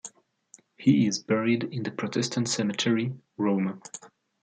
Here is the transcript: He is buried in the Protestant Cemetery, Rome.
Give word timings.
He 0.77 1.05
is 1.05 1.21
buried 1.21 1.63
in 1.65 1.83
the 1.83 1.91
Protestant 1.91 2.49
Cemetery, 2.49 3.13
Rome. 3.37 3.83